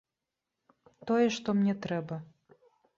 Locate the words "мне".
1.61-1.79